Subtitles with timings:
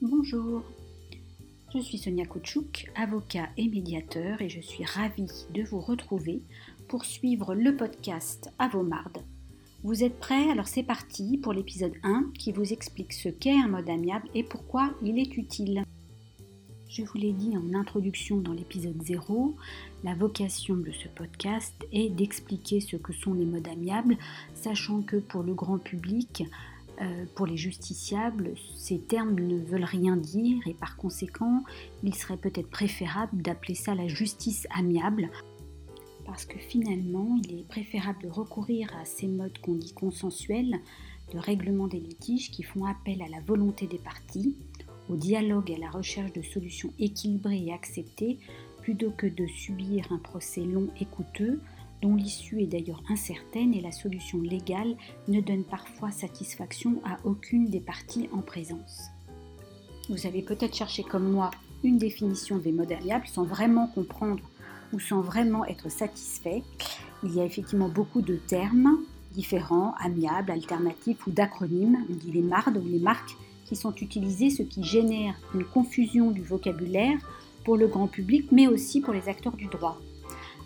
[0.00, 0.62] Bonjour,
[1.74, 6.40] je suis Sonia Kouchouk, avocat et médiateur, et je suis ravie de vous retrouver
[6.86, 9.18] pour suivre le podcast mardes.
[9.82, 10.52] Vous êtes prêts?
[10.52, 14.44] Alors c'est parti pour l'épisode 1 qui vous explique ce qu'est un mode amiable et
[14.44, 15.82] pourquoi il est utile.
[16.88, 19.56] Je vous l'ai dit en introduction dans l'épisode 0,
[20.04, 24.16] la vocation de ce podcast est d'expliquer ce que sont les modes amiables,
[24.54, 26.44] sachant que pour le grand public,
[27.00, 31.62] euh, pour les justiciables, ces termes ne veulent rien dire et par conséquent,
[32.02, 35.30] il serait peut-être préférable d'appeler ça la justice amiable,
[36.26, 40.78] parce que finalement, il est préférable de recourir à ces modes qu'on dit consensuels
[41.32, 44.56] de règlement des litiges qui font appel à la volonté des parties
[45.08, 48.38] au dialogue et à la recherche de solutions équilibrées et acceptées,
[48.82, 51.60] plutôt que de subir un procès long et coûteux,
[52.02, 57.66] dont l'issue est d'ailleurs incertaine et la solution légale ne donne parfois satisfaction à aucune
[57.66, 59.08] des parties en présence.
[60.08, 61.50] Vous avez peut-être cherché comme moi
[61.84, 64.42] une définition des modes amiables sans vraiment comprendre
[64.92, 66.62] ou sans vraiment être satisfait.
[67.22, 68.98] Il y a effectivement beaucoup de termes
[69.32, 74.50] différents, amiables, alternatifs ou d'acronymes, on dit les mardes ou les marques qui sont utilisés,
[74.50, 77.18] ce qui génère une confusion du vocabulaire
[77.64, 80.00] pour le grand public, mais aussi pour les acteurs du droit.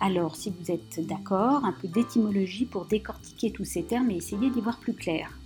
[0.00, 4.48] Alors, si vous êtes d'accord, un peu d'étymologie pour décortiquer tous ces termes et essayer
[4.50, 5.36] d'y voir plus clair.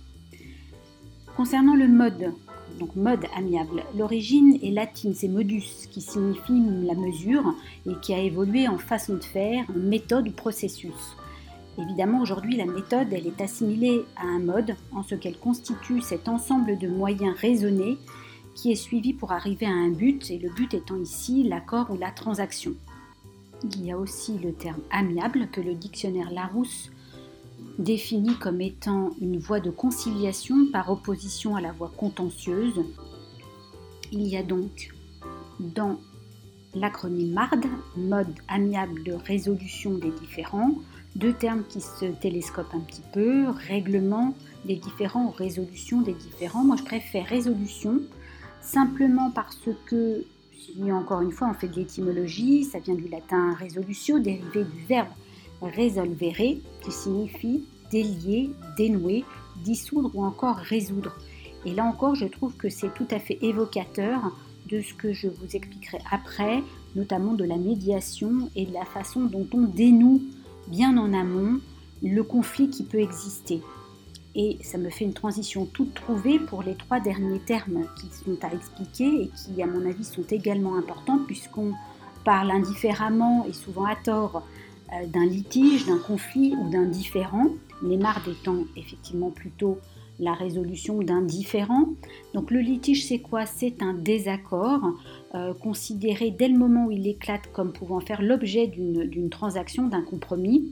[1.35, 2.33] Concernant le mode,
[2.79, 7.55] donc mode amiable, l'origine est latine, c'est modus, qui signifie la mesure
[7.87, 11.15] et qui a évolué en façon de faire, méthode ou processus.
[11.79, 16.27] Évidemment, aujourd'hui, la méthode, elle est assimilée à un mode en ce qu'elle constitue cet
[16.27, 17.97] ensemble de moyens raisonnés
[18.53, 21.97] qui est suivi pour arriver à un but, et le but étant ici l'accord ou
[21.97, 22.73] la transaction.
[23.63, 26.91] Il y a aussi le terme amiable que le dictionnaire Larousse
[27.79, 32.83] définit comme étant une voie de conciliation par opposition à la voie contentieuse.
[34.11, 34.93] Il y a donc
[35.59, 35.97] dans
[36.75, 37.65] l'acronyme MARD,
[37.97, 40.75] mode amiable de résolution des différends,
[41.15, 44.35] deux termes qui se télescopent un petit peu, règlement
[44.65, 46.63] des différents ou résolution des différents.
[46.63, 48.01] Moi, je préfère résolution
[48.61, 50.25] simplement parce que,
[50.91, 55.07] encore une fois on fait de l'étymologie, ça vient du latin resolutio, dérivé du verbe
[55.61, 59.23] resolvere, qui signifie délier, dénouer,
[59.63, 61.15] dissoudre ou encore résoudre.
[61.65, 64.19] Et là encore, je trouve que c'est tout à fait évocateur
[64.69, 66.63] de ce que je vous expliquerai après,
[66.95, 70.21] notamment de la médiation et de la façon dont on dénoue
[70.67, 71.59] bien en amont
[72.01, 73.61] le conflit qui peut exister.
[74.35, 78.37] Et ça me fait une transition toute trouvée pour les trois derniers termes qui sont
[78.41, 81.73] à expliquer et qui, à mon avis, sont également importants puisqu'on
[82.23, 84.43] parle indifféremment et souvent à tort
[84.91, 87.49] euh, d'un litige, d'un conflit ou d'un différent,
[87.81, 89.77] mardes étant effectivement plutôt
[90.19, 91.89] la résolution d'un différent.
[92.33, 93.45] Donc le litige, c'est quoi?
[93.45, 94.93] C'est un désaccord
[95.35, 100.03] euh, considéré dès le moment où il éclate comme pouvant faire l'objet d'une transaction, d'un
[100.03, 100.71] compromis,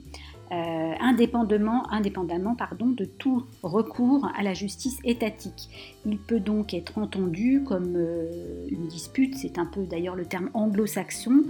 [0.52, 5.70] euh, indépendamment, indépendamment pardon, de tout recours à la justice étatique.
[6.06, 10.50] Il peut donc être entendu comme euh, une dispute, c'est un peu d'ailleurs le terme
[10.54, 11.44] anglo-saxon,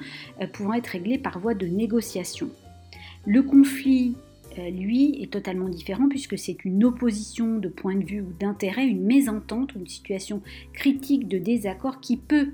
[0.52, 2.48] pouvant être réglé par voie de négociation.
[3.26, 4.16] Le conflit
[4.58, 8.86] euh, lui, est totalement différent puisque c'est une opposition de point de vue ou d'intérêt,
[8.86, 10.42] une mésentente, une situation
[10.74, 12.52] critique de désaccord qui peut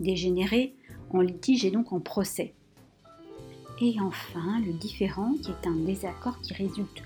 [0.00, 0.74] dégénérer
[1.10, 2.54] en litige et donc en procès.
[3.80, 7.02] Et enfin, le différent, qui est un désaccord qui résulte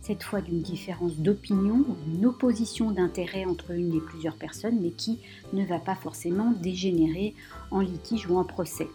[0.00, 4.90] cette fois d'une différence d'opinion ou d'une opposition d'intérêt entre une et plusieurs personnes, mais
[4.90, 5.20] qui
[5.52, 7.34] ne va pas forcément dégénérer
[7.70, 8.88] en litige ou en procès.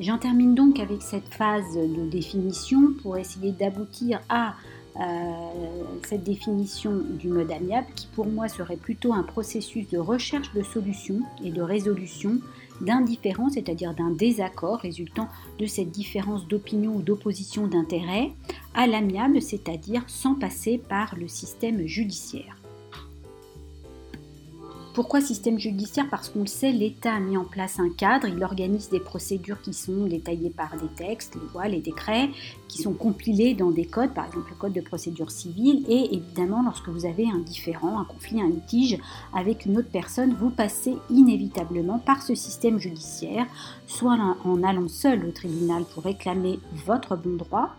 [0.00, 4.54] J'en termine donc avec cette phase de définition pour essayer d'aboutir à
[4.96, 5.00] euh,
[6.04, 10.62] cette définition du mode amiable qui pour moi serait plutôt un processus de recherche de
[10.62, 12.40] solutions et de résolution
[12.82, 15.28] d'indifférence, c'est-à-dire d'un désaccord résultant
[15.58, 18.32] de cette différence d'opinion ou d'opposition d'intérêt,
[18.74, 22.61] à l'amiable, c'est-à-dire sans passer par le système judiciaire.
[24.94, 26.06] Pourquoi système judiciaire?
[26.10, 29.62] Parce qu'on le sait, l'État a mis en place un cadre, il organise des procédures
[29.62, 32.28] qui sont détaillées par des textes, les lois, les décrets,
[32.68, 36.62] qui sont compilés dans des codes, par exemple le code de procédure civile, et évidemment
[36.62, 38.98] lorsque vous avez un différend, un conflit, un litige
[39.34, 43.46] avec une autre personne, vous passez inévitablement par ce système judiciaire,
[43.86, 47.70] soit en allant seul au tribunal pour réclamer votre bon droit,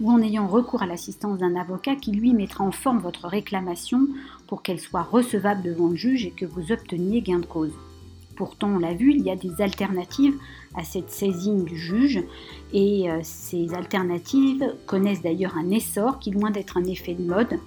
[0.00, 4.06] ou en ayant recours à l'assistance d'un avocat qui lui mettra en forme votre réclamation
[4.50, 7.72] pour qu'elle soit recevable devant le juge et que vous obteniez gain de cause.
[8.34, 10.34] Pourtant, on l'a vu, il y a des alternatives
[10.74, 12.20] à cette saisine du juge
[12.72, 17.60] et euh, ces alternatives connaissent d'ailleurs un essor qui, loin d'être un effet de mode,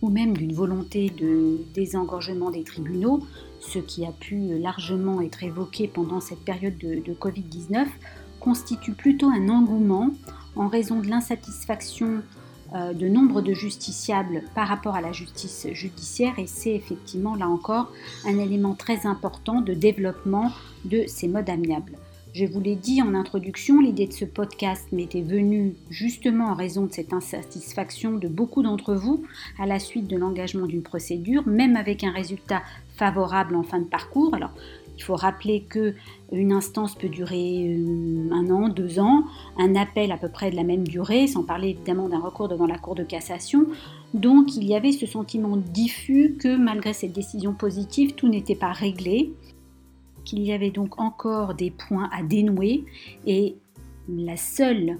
[0.00, 3.24] ou même d'une volonté de désengorgement des tribunaux,
[3.58, 7.84] ce qui a pu largement être évoqué pendant cette période de, de Covid-19,
[8.38, 10.10] constitue plutôt un engouement
[10.54, 12.22] en raison de l'insatisfaction
[12.94, 17.92] de nombre de justiciables par rapport à la justice judiciaire et c'est effectivement là encore
[18.26, 20.52] un élément très important de développement
[20.84, 21.96] de ces modes amiables.
[22.38, 26.84] Je vous l'ai dit en introduction, l'idée de ce podcast m'était venue justement en raison
[26.84, 29.24] de cette insatisfaction de beaucoup d'entre vous
[29.58, 32.60] à la suite de l'engagement d'une procédure, même avec un résultat
[32.96, 34.36] favorable en fin de parcours.
[34.96, 35.94] Il faut rappeler que
[36.32, 39.24] une instance peut durer euh, un an, deux ans,
[39.58, 42.66] un appel à peu près de la même durée, sans parler évidemment d'un recours devant
[42.66, 43.66] la Cour de cassation.
[44.14, 48.72] Donc il y avait ce sentiment diffus que malgré cette décision positive, tout n'était pas
[48.72, 49.32] réglé,
[50.24, 52.84] qu'il y avait donc encore des points à dénouer.
[53.26, 53.56] Et
[54.08, 54.98] la seule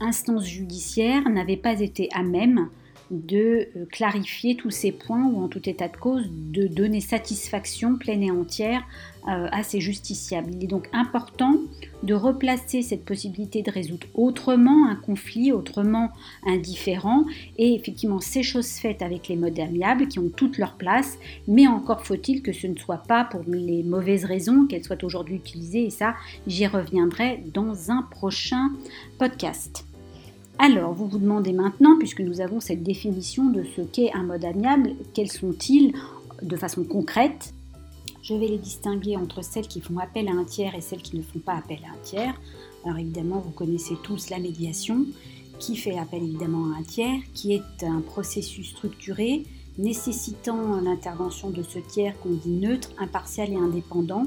[0.00, 2.68] instance judiciaire n'avait pas été à même
[3.10, 7.96] de euh, clarifier tous ces points ou en tout état de cause de donner satisfaction
[7.96, 8.82] pleine et entière
[9.28, 10.50] euh, à ces justiciables.
[10.54, 11.56] Il est donc important
[12.02, 16.10] de replacer cette possibilité de résoudre autrement un conflit, autrement
[16.46, 17.24] un différend
[17.56, 21.18] et effectivement ces choses faites avec les modes amiables qui ont toute leur place,
[21.48, 25.36] mais encore faut-il que ce ne soit pas pour les mauvaises raisons qu'elles soient aujourd'hui
[25.36, 26.14] utilisées et ça
[26.46, 28.70] j'y reviendrai dans un prochain
[29.18, 29.86] podcast.
[30.58, 34.44] Alors, vous vous demandez maintenant, puisque nous avons cette définition de ce qu'est un mode
[34.44, 35.92] amiable, quels sont-ils
[36.42, 37.52] de façon concrète?
[38.22, 41.16] Je vais les distinguer entre celles qui font appel à un tiers et celles qui
[41.16, 42.40] ne font pas appel à un tiers.
[42.84, 45.04] Alors évidemment, vous connaissez tous la médiation,
[45.58, 49.42] qui fait appel évidemment à un tiers, qui est un processus structuré
[49.76, 54.22] nécessitant l'intervention de ce tiers qu'on dit neutre, impartial et indépendant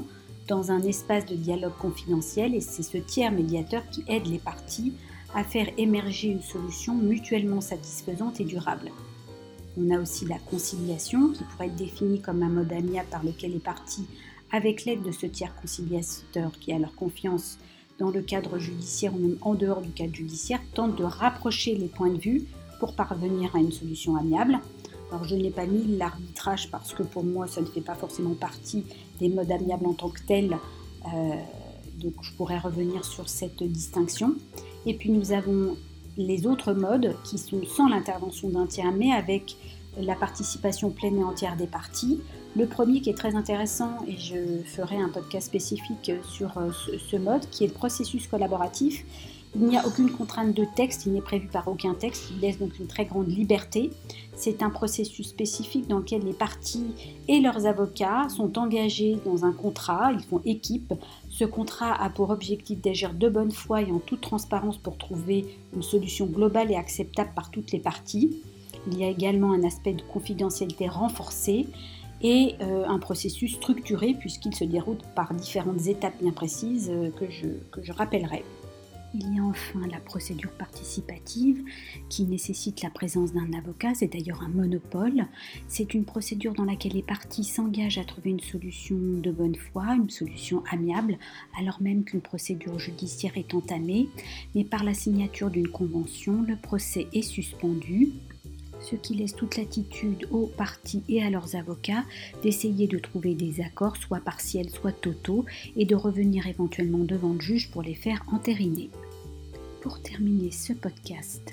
[0.46, 2.54] dans un espace de dialogue confidentiel.
[2.54, 4.92] Et c'est ce tiers médiateur qui aide les parties
[5.34, 8.90] à faire émerger une solution mutuellement satisfaisante et durable.
[9.80, 13.52] On a aussi la conciliation qui pourrait être définie comme un mode amiable par lequel
[13.52, 14.06] les parties,
[14.50, 17.58] avec l'aide de ce tiers conciliateur qui a leur confiance
[17.98, 21.88] dans le cadre judiciaire ou même en dehors du cadre judiciaire, tentent de rapprocher les
[21.88, 22.44] points de vue
[22.80, 24.58] pour parvenir à une solution amiable.
[25.10, 28.34] Alors je n'ai pas mis l'arbitrage parce que pour moi ça ne fait pas forcément
[28.34, 28.84] partie
[29.20, 30.56] des modes amiables en tant que tels,
[31.06, 31.34] euh,
[31.98, 34.34] donc je pourrais revenir sur cette distinction.
[34.88, 35.76] Et puis nous avons
[36.16, 39.56] les autres modes qui sont sans l'intervention d'un tiers mais avec
[40.00, 42.20] la participation pleine et entière des parties.
[42.56, 47.16] Le premier qui est très intéressant, et je ferai un podcast spécifique sur euh, ce
[47.16, 49.04] mode, qui est le processus collaboratif.
[49.54, 52.58] Il n'y a aucune contrainte de texte, il n'est prévu par aucun texte, il laisse
[52.58, 53.90] donc une très grande liberté.
[54.36, 56.92] C'est un processus spécifique dans lequel les parties
[57.28, 60.92] et leurs avocats sont engagés dans un contrat, ils font équipe.
[61.30, 65.46] Ce contrat a pour objectif d'agir de bonne foi et en toute transparence pour trouver
[65.74, 68.42] une solution globale et acceptable par toutes les parties.
[68.86, 71.66] Il y a également un aspect de confidentialité renforcé
[72.22, 77.30] et euh, un processus structuré puisqu'il se déroule par différentes étapes bien précises euh, que,
[77.30, 78.44] je, que je rappellerai.
[79.14, 81.64] Il y a enfin la procédure participative
[82.10, 85.26] qui nécessite la présence d'un avocat, c'est d'ailleurs un monopole.
[85.66, 89.94] C'est une procédure dans laquelle les parties s'engagent à trouver une solution de bonne foi,
[89.94, 91.16] une solution amiable,
[91.58, 94.08] alors même qu'une procédure judiciaire est entamée,
[94.54, 98.10] mais par la signature d'une convention, le procès est suspendu
[98.90, 102.04] ce qui laisse toute latitude aux parties et à leurs avocats
[102.42, 105.44] d'essayer de trouver des accords, soit partiels, soit totaux,
[105.76, 108.90] et de revenir éventuellement devant le juge pour les faire entériner.
[109.82, 111.52] Pour terminer ce podcast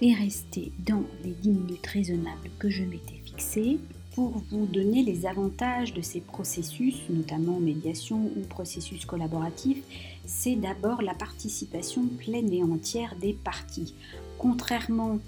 [0.00, 3.78] et rester dans les 10 minutes raisonnables que je m'étais fixées,
[4.14, 9.78] pour vous donner les avantages de ces processus, notamment médiation ou processus collaboratif,
[10.26, 13.94] c'est d'abord la participation pleine et entière des parties.
[14.36, 15.20] Contrairement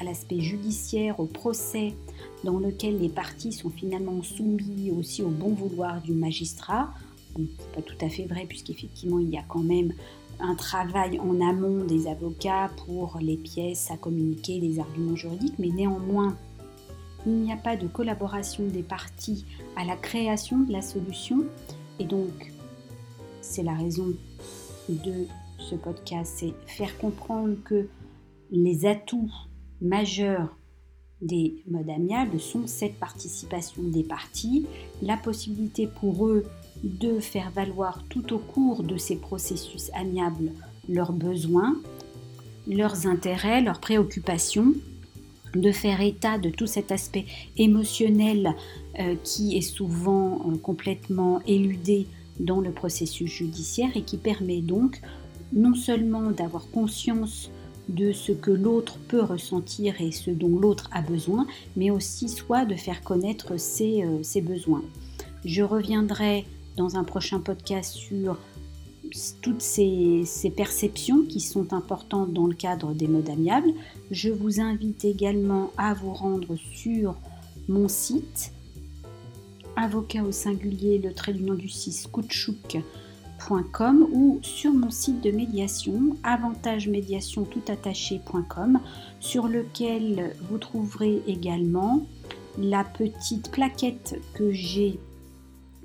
[0.00, 1.94] à l'aspect judiciaire, au procès,
[2.42, 6.92] dans lequel les parties sont finalement soumis aussi au bon vouloir du magistrat.
[7.38, 9.92] n'est pas tout à fait vrai puisqu'effectivement il y a quand même
[10.40, 15.68] un travail en amont des avocats pour les pièces à communiquer, les arguments juridiques, mais
[15.68, 16.36] néanmoins
[17.26, 19.46] il n'y a pas de collaboration des parties
[19.76, 21.44] à la création de la solution
[21.98, 22.52] et donc
[23.40, 24.12] c'est la raison
[24.88, 25.26] de
[25.58, 27.88] ce podcast, c'est faire comprendre que
[28.50, 29.30] les atouts
[29.84, 30.56] majeurs
[31.20, 34.66] des modes amiables sont cette participation des parties,
[35.02, 36.44] la possibilité pour eux
[36.82, 40.50] de faire valoir tout au cours de ces processus amiables
[40.88, 41.76] leurs besoins,
[42.66, 44.74] leurs intérêts, leurs préoccupations,
[45.54, 47.26] de faire état de tout cet aspect
[47.56, 48.54] émotionnel
[48.98, 52.06] euh, qui est souvent euh, complètement éludé
[52.40, 55.00] dans le processus judiciaire et qui permet donc
[55.52, 57.50] non seulement d'avoir conscience
[57.88, 62.64] de ce que l'autre peut ressentir et ce dont l'autre a besoin, mais aussi soit
[62.64, 64.82] de faire connaître ses, euh, besoins.
[65.44, 68.38] Je reviendrai dans un prochain podcast sur
[69.42, 70.24] toutes ces,
[70.56, 73.72] perceptions qui sont importantes dans le cadre des modes amiables.
[74.10, 77.14] Je vous invite également à vous rendre sur
[77.68, 78.52] mon site
[79.76, 82.08] avocat au singulier le trait d'union du 6
[83.50, 88.80] ou sur mon site de médiation avantagemédiation toutattaché.com
[89.20, 92.06] sur lequel vous trouverez également
[92.58, 94.98] la petite plaquette que j'ai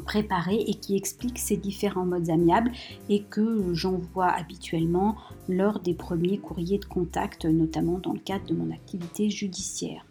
[0.06, 2.72] préparée et qui explique ces différents modes amiables
[3.10, 5.16] et que j'envoie habituellement
[5.48, 10.06] lors des premiers courriers de contact, notamment dans le cadre de mon activité judiciaire.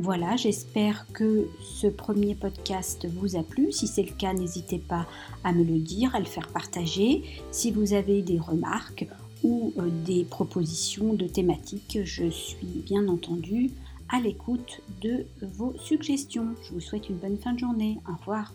[0.00, 3.72] Voilà, j'espère que ce premier podcast vous a plu.
[3.72, 5.08] Si c'est le cas, n'hésitez pas
[5.42, 7.24] à me le dire, à le faire partager.
[7.50, 9.08] Si vous avez des remarques
[9.42, 13.72] ou euh, des propositions de thématiques, je suis bien entendu
[14.08, 16.54] à l'écoute de vos suggestions.
[16.62, 17.98] Je vous souhaite une bonne fin de journée.
[18.08, 18.52] Au revoir.